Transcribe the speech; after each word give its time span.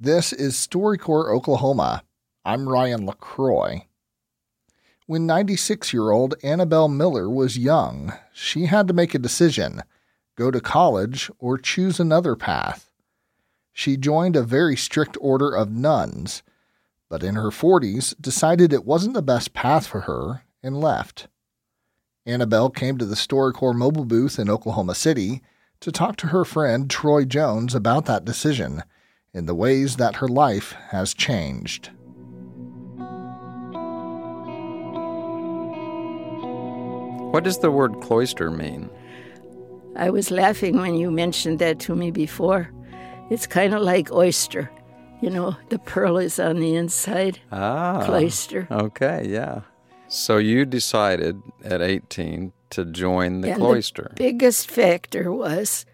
This 0.00 0.32
is 0.32 0.54
StoryCorps 0.54 1.28
Oklahoma. 1.28 2.04
I'm 2.44 2.68
Ryan 2.68 3.04
LaCroix. 3.04 3.88
When 5.06 5.26
96 5.26 5.92
year 5.92 6.12
old 6.12 6.36
Annabelle 6.44 6.86
Miller 6.86 7.28
was 7.28 7.58
young, 7.58 8.12
she 8.32 8.66
had 8.66 8.86
to 8.86 8.94
make 8.94 9.12
a 9.12 9.18
decision 9.18 9.82
go 10.36 10.52
to 10.52 10.60
college 10.60 11.32
or 11.40 11.58
choose 11.58 11.98
another 11.98 12.36
path. 12.36 12.92
She 13.72 13.96
joined 13.96 14.36
a 14.36 14.44
very 14.44 14.76
strict 14.76 15.18
order 15.20 15.52
of 15.52 15.72
nuns, 15.72 16.44
but 17.08 17.24
in 17.24 17.34
her 17.34 17.50
40s 17.50 18.14
decided 18.20 18.72
it 18.72 18.84
wasn't 18.84 19.14
the 19.14 19.20
best 19.20 19.52
path 19.52 19.88
for 19.88 20.02
her 20.02 20.44
and 20.62 20.80
left. 20.80 21.26
Annabelle 22.24 22.70
came 22.70 22.98
to 22.98 23.04
the 23.04 23.16
StoryCorps 23.16 23.74
mobile 23.74 24.04
booth 24.04 24.38
in 24.38 24.48
Oklahoma 24.48 24.94
City 24.94 25.42
to 25.80 25.90
talk 25.90 26.14
to 26.18 26.28
her 26.28 26.44
friend 26.44 26.88
Troy 26.88 27.24
Jones 27.24 27.74
about 27.74 28.04
that 28.04 28.24
decision 28.24 28.84
in 29.34 29.46
the 29.46 29.54
ways 29.54 29.96
that 29.96 30.16
her 30.16 30.28
life 30.28 30.72
has 30.90 31.14
changed. 31.14 31.90
What 37.30 37.44
does 37.44 37.58
the 37.58 37.70
word 37.70 38.00
cloister 38.00 38.50
mean? 38.50 38.88
I 39.96 40.10
was 40.10 40.30
laughing 40.30 40.76
when 40.76 40.94
you 40.94 41.10
mentioned 41.10 41.58
that 41.58 41.78
to 41.80 41.94
me 41.94 42.10
before. 42.10 42.70
It's 43.30 43.46
kind 43.46 43.74
of 43.74 43.82
like 43.82 44.10
oyster. 44.10 44.70
You 45.20 45.30
know, 45.30 45.56
the 45.68 45.78
pearl 45.78 46.16
is 46.16 46.38
on 46.38 46.60
the 46.60 46.74
inside. 46.76 47.40
Ah. 47.52 48.02
Cloister. 48.04 48.66
Okay, 48.70 49.26
yeah. 49.28 49.62
So 50.08 50.38
you 50.38 50.64
decided 50.64 51.42
at 51.64 51.82
18 51.82 52.52
to 52.70 52.84
join 52.86 53.42
the 53.42 53.50
And 53.50 53.60
cloister. 53.60 54.12
The 54.16 54.24
biggest 54.24 54.70
factor 54.70 55.30
was 55.30 55.84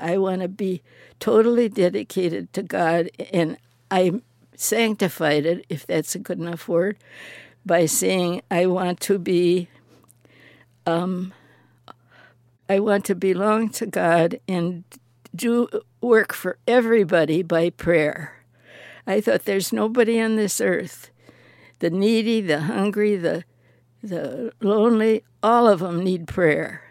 I 0.00 0.18
want 0.18 0.42
to 0.42 0.48
be 0.48 0.82
totally 1.18 1.68
dedicated 1.68 2.52
to 2.54 2.62
God, 2.62 3.10
and 3.32 3.56
I 3.90 4.20
sanctified 4.56 5.46
it, 5.46 5.66
if 5.68 5.86
that's 5.86 6.14
a 6.14 6.18
good 6.18 6.38
enough 6.38 6.68
word, 6.68 6.98
by 7.64 7.86
saying 7.86 8.42
I 8.50 8.66
want 8.66 9.00
to 9.00 9.18
be, 9.18 9.68
um, 10.86 11.32
I 12.68 12.80
want 12.80 13.04
to 13.06 13.14
belong 13.14 13.68
to 13.70 13.86
God 13.86 14.40
and 14.48 14.84
do 15.34 15.68
work 16.00 16.32
for 16.32 16.58
everybody 16.66 17.42
by 17.42 17.70
prayer. 17.70 18.42
I 19.06 19.20
thought 19.20 19.44
there's 19.44 19.72
nobody 19.72 20.20
on 20.20 20.36
this 20.36 20.60
earth, 20.60 21.10
the 21.80 21.90
needy, 21.90 22.40
the 22.40 22.60
hungry, 22.60 23.16
the 23.16 23.44
the 24.02 24.52
lonely, 24.60 25.24
all 25.42 25.68
of 25.68 25.80
them 25.80 26.02
need 26.02 26.26
prayer. 26.26 26.89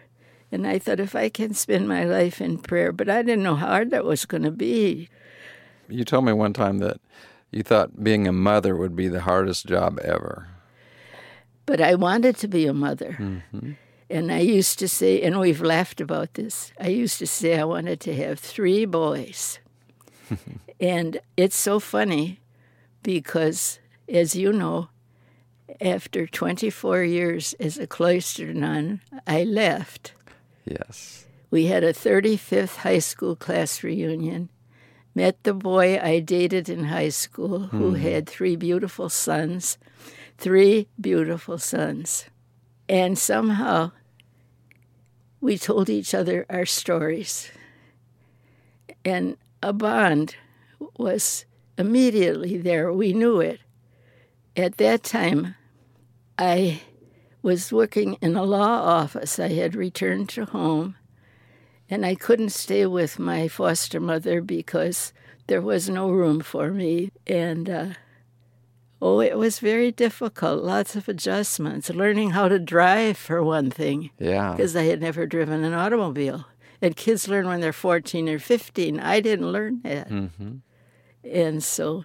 And 0.52 0.66
I 0.66 0.78
thought 0.78 1.00
if 1.00 1.14
I 1.14 1.28
can 1.28 1.54
spend 1.54 1.88
my 1.88 2.04
life 2.04 2.40
in 2.40 2.58
prayer, 2.58 2.92
but 2.92 3.08
I 3.08 3.22
didn't 3.22 3.44
know 3.44 3.54
how 3.54 3.68
hard 3.68 3.90
that 3.90 4.04
was 4.04 4.24
going 4.26 4.42
to 4.42 4.50
be. 4.50 5.08
You 5.88 6.04
told 6.04 6.24
me 6.24 6.32
one 6.32 6.52
time 6.52 6.78
that 6.78 7.00
you 7.50 7.62
thought 7.62 8.02
being 8.02 8.26
a 8.26 8.32
mother 8.32 8.76
would 8.76 8.96
be 8.96 9.08
the 9.08 9.20
hardest 9.20 9.66
job 9.66 9.98
ever. 10.02 10.48
But 11.66 11.80
I 11.80 11.94
wanted 11.94 12.36
to 12.38 12.48
be 12.48 12.66
a 12.66 12.74
mother. 12.74 13.16
Mm-hmm. 13.18 13.72
And 14.08 14.32
I 14.32 14.40
used 14.40 14.80
to 14.80 14.88
say, 14.88 15.22
and 15.22 15.38
we've 15.38 15.62
laughed 15.62 16.00
about 16.00 16.34
this, 16.34 16.72
I 16.80 16.88
used 16.88 17.20
to 17.20 17.28
say 17.28 17.58
I 17.58 17.64
wanted 17.64 18.00
to 18.00 18.14
have 18.16 18.40
three 18.40 18.84
boys. 18.84 19.60
and 20.80 21.20
it's 21.36 21.56
so 21.56 21.78
funny 21.78 22.40
because, 23.04 23.78
as 24.08 24.34
you 24.34 24.52
know, 24.52 24.88
after 25.80 26.26
24 26.26 27.04
years 27.04 27.54
as 27.60 27.78
a 27.78 27.86
cloister 27.86 28.52
nun, 28.52 29.00
I 29.26 29.44
left. 29.44 30.12
Yes. 30.64 31.26
We 31.50 31.66
had 31.66 31.82
a 31.82 31.92
35th 31.92 32.76
high 32.76 33.00
school 33.00 33.34
class 33.34 33.82
reunion. 33.82 34.48
Met 35.14 35.42
the 35.42 35.54
boy 35.54 35.98
I 36.00 36.20
dated 36.20 36.68
in 36.68 36.84
high 36.84 37.08
school 37.08 37.60
who 37.68 37.90
hmm. 37.90 37.96
had 37.96 38.28
three 38.28 38.54
beautiful 38.54 39.08
sons. 39.08 39.76
Three 40.38 40.88
beautiful 41.00 41.58
sons. 41.58 42.26
And 42.88 43.18
somehow 43.18 43.90
we 45.40 45.58
told 45.58 45.90
each 45.90 46.14
other 46.14 46.46
our 46.48 46.66
stories. 46.66 47.50
And 49.04 49.36
a 49.62 49.72
bond 49.72 50.36
was 50.96 51.44
immediately 51.76 52.58
there. 52.58 52.92
We 52.92 53.12
knew 53.12 53.40
it. 53.40 53.60
At 54.56 54.76
that 54.76 55.02
time, 55.02 55.54
I 56.38 56.80
was 57.42 57.72
working 57.72 58.16
in 58.20 58.36
a 58.36 58.42
law 58.42 58.82
office. 59.00 59.38
I 59.38 59.48
had 59.48 59.74
returned 59.74 60.28
to 60.30 60.44
home, 60.46 60.96
and 61.88 62.04
I 62.04 62.14
couldn't 62.14 62.50
stay 62.50 62.86
with 62.86 63.18
my 63.18 63.48
foster 63.48 64.00
mother 64.00 64.40
because 64.42 65.12
there 65.46 65.62
was 65.62 65.88
no 65.88 66.10
room 66.10 66.40
for 66.40 66.70
me. 66.70 67.10
And 67.26 67.68
uh, 67.70 67.86
oh, 69.02 69.20
it 69.20 69.36
was 69.38 69.58
very 69.58 69.90
difficult. 69.90 70.62
Lots 70.62 70.94
of 70.96 71.08
adjustments. 71.08 71.88
Learning 71.90 72.30
how 72.30 72.48
to 72.48 72.58
drive, 72.58 73.16
for 73.16 73.42
one 73.42 73.70
thing, 73.70 74.10
Yeah. 74.18 74.52
because 74.52 74.76
I 74.76 74.82
had 74.84 75.00
never 75.00 75.26
driven 75.26 75.64
an 75.64 75.72
automobile. 75.74 76.46
And 76.82 76.96
kids 76.96 77.28
learn 77.28 77.46
when 77.46 77.60
they're 77.60 77.72
14 77.74 78.28
or 78.28 78.38
15. 78.38 79.00
I 79.00 79.20
didn't 79.20 79.52
learn 79.52 79.80
that. 79.84 80.08
hmm 80.08 80.28
And 81.24 81.62
so, 81.62 82.04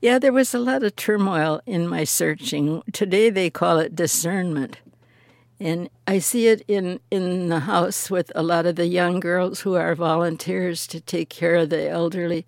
yeah, 0.00 0.18
there 0.18 0.32
was 0.32 0.54
a 0.54 0.58
lot 0.58 0.82
of 0.82 0.96
turmoil 0.96 1.60
in 1.66 1.88
my 1.88 2.04
searching. 2.04 2.82
Today 2.92 3.30
they 3.30 3.50
call 3.50 3.78
it 3.78 3.96
discernment. 3.96 4.78
And 5.58 5.88
I 6.06 6.18
see 6.18 6.48
it 6.48 6.62
in, 6.68 7.00
in 7.10 7.48
the 7.48 7.60
house 7.60 8.10
with 8.10 8.30
a 8.34 8.42
lot 8.42 8.66
of 8.66 8.76
the 8.76 8.86
young 8.86 9.20
girls 9.20 9.60
who 9.60 9.74
are 9.74 9.94
volunteers 9.94 10.86
to 10.88 11.00
take 11.00 11.30
care 11.30 11.54
of 11.54 11.70
the 11.70 11.88
elderly. 11.88 12.44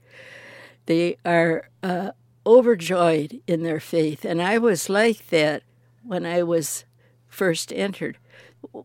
They 0.85 1.17
are 1.25 1.71
uh, 1.83 2.11
overjoyed 2.47 3.41
in 3.47 3.63
their 3.63 3.81
faith. 3.81 4.27
And 4.27 4.43
I 4.43 4.59
was 4.59 4.91
like 4.91 5.29
that 5.29 5.63
when 6.03 6.27
I 6.27 6.43
was 6.43 6.85
first 7.29 7.73
entered. 7.73 8.19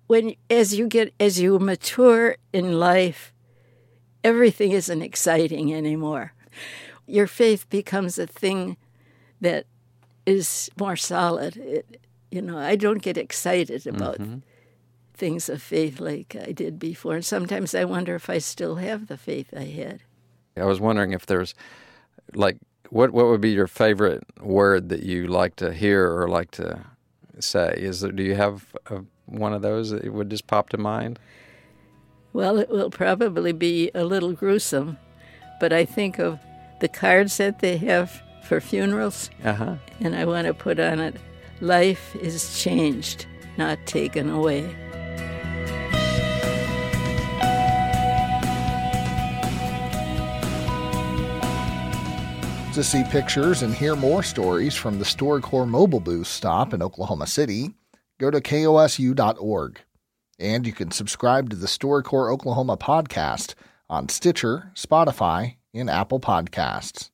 When 0.08 0.36
as 0.50 0.76
you 0.76 0.88
get 0.88 1.14
as 1.20 1.40
you 1.40 1.60
mature 1.60 2.38
in 2.54 2.80
life, 2.80 3.34
everything 4.24 4.72
isn't 4.72 5.02
exciting 5.02 5.74
anymore. 5.74 6.34
Your 7.06 7.28
faith 7.28 7.70
becomes 7.70 8.18
a 8.18 8.28
thing 8.28 8.78
that 9.42 9.66
is 10.26 10.70
more 10.80 10.96
solid. 10.96 11.58
It, 11.58 12.00
you 12.32 12.42
know, 12.42 12.58
I 12.58 12.76
don't 12.76 13.02
get 13.02 13.18
excited 13.18 13.86
about 13.86 14.20
mm-hmm. 14.20 14.40
things 15.14 15.50
of 15.50 15.62
faith 15.62 16.00
like 16.00 16.36
I 16.36 16.52
did 16.52 16.80
before. 16.80 17.16
And 17.16 17.26
sometimes 17.26 17.76
I 17.76 17.86
wonder 17.86 18.16
if 18.16 18.30
I 18.30 18.40
still 18.40 18.76
have 18.76 19.08
the 19.08 19.18
faith 19.18 19.54
I 19.56 19.66
had. 19.66 20.02
I 20.56 20.66
was 20.66 20.80
wondering 20.80 21.12
if 21.12 21.26
there's 21.26 21.54
like 22.34 22.58
what 22.90 23.12
what 23.12 23.26
would 23.26 23.42
be 23.42 23.52
your 23.52 23.68
favorite 23.68 24.24
word 24.40 24.90
that 24.90 25.04
you 25.04 25.28
like 25.28 25.56
to 25.58 25.74
hear 25.74 26.16
or 26.16 26.28
like 26.28 26.52
to 26.52 26.86
say? 27.40 27.74
Is 27.78 28.02
there, 28.02 28.12
do 28.12 28.24
you 28.24 28.36
have 28.36 28.76
a, 28.88 29.02
one 29.26 29.54
of 29.54 29.62
those 29.62 29.90
that 29.90 30.12
would 30.12 30.30
just 30.30 30.48
pop 30.48 30.70
to 30.70 30.78
mind? 30.78 31.20
Well, 32.34 32.58
it 32.58 32.70
will 32.70 32.90
probably 32.90 33.52
be 33.52 33.92
a 33.94 34.04
little 34.04 34.34
gruesome, 34.34 34.98
but 35.60 35.72
I 35.72 35.86
think 35.86 36.20
of 36.20 36.40
the 36.84 36.90
cards 36.90 37.38
that 37.38 37.60
they 37.60 37.78
have 37.78 38.22
for 38.44 38.60
funerals, 38.60 39.30
Uh 39.42 39.54
huh. 39.54 39.76
and 40.02 40.14
I 40.14 40.26
want 40.26 40.48
to 40.48 40.54
put 40.54 40.82
on 40.82 41.00
it 41.00 41.16
life 41.62 42.14
is 42.18 42.60
changed, 42.62 43.26
not 43.58 43.78
taken 43.86 44.30
away. 44.30 44.70
To 52.74 52.84
see 52.84 53.04
pictures 53.04 53.62
and 53.62 53.72
hear 53.74 53.96
more 53.96 54.24
stories 54.24 54.74
from 54.74 54.98
the 54.98 55.06
StoryCorps 55.06 55.68
mobile 55.70 56.00
booth 56.00 56.26
stop 56.26 56.74
in 56.74 56.82
Oklahoma 56.82 57.28
City, 57.28 57.76
go 58.20 58.32
to 58.32 58.42
kosu.org. 58.42 59.80
And 60.40 60.66
you 60.66 60.74
can 60.74 60.90
subscribe 60.90 61.52
to 61.52 61.56
the 61.56 61.68
StoryCorps 61.68 62.32
Oklahoma 62.34 62.76
podcast 62.78 63.54
on 63.90 64.10
Stitcher, 64.10 64.72
Spotify, 64.76 65.58
and 65.82 65.90
Apple 65.90 66.20
Podcasts. 66.20 67.10